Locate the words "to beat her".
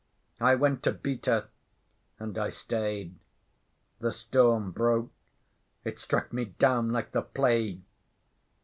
0.85-1.47